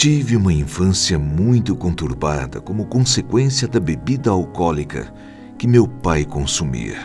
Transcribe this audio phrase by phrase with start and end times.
[0.00, 5.12] Tive uma infância muito conturbada como consequência da bebida alcoólica
[5.58, 6.96] que meu pai consumia.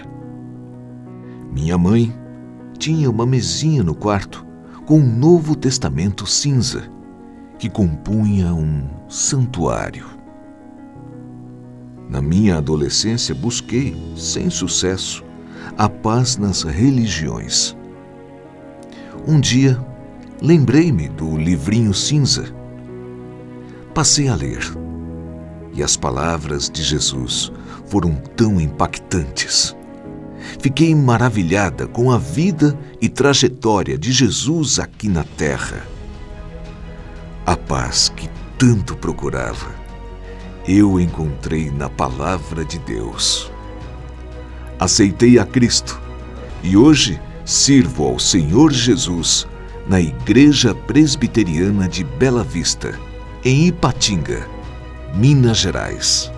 [1.51, 2.15] Minha mãe
[2.79, 4.45] tinha uma mesinha no quarto
[4.85, 6.89] com um Novo Testamento cinza
[7.59, 10.05] que compunha um santuário.
[12.09, 15.21] Na minha adolescência busquei, sem sucesso,
[15.77, 17.75] a paz nas religiões.
[19.27, 19.77] Um dia,
[20.41, 22.55] lembrei-me do livrinho cinza
[23.95, 24.59] passei a ler.
[25.73, 27.49] E as palavras de Jesus
[27.87, 29.73] foram tão impactantes.
[30.59, 35.81] Fiquei maravilhada com a vida e trajetória de Jesus aqui na terra.
[37.45, 39.73] A paz que tanto procurava,
[40.67, 43.49] eu encontrei na Palavra de Deus.
[44.77, 46.01] Aceitei a Cristo
[46.61, 49.47] e hoje sirvo ao Senhor Jesus
[49.87, 52.99] na Igreja Presbiteriana de Bela Vista
[53.47, 54.49] em Ipatinga,
[55.13, 56.31] Minas Gerais.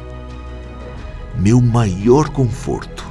[1.37, 3.09] Meu maior conforto